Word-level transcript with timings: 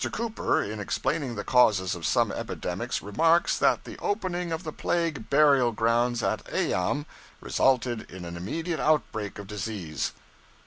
Cooper, 0.11 0.63
in 0.63 0.79
explaining 0.79 1.35
the 1.35 1.43
causes 1.43 1.93
of 1.93 2.07
some 2.07 2.31
epidemics, 2.31 3.03
remarks 3.03 3.55
that 3.59 3.83
the 3.83 3.99
opening 3.99 4.51
of 4.51 4.63
the 4.63 4.71
plague 4.71 5.29
burial 5.29 5.71
grounds 5.71 6.23
at 6.23 6.41
Eyam 6.51 7.05
resulted 7.39 8.09
in 8.09 8.25
an 8.25 8.35
immediate 8.35 8.79
outbreak 8.79 9.37
of 9.37 9.45
disease.' 9.45 10.13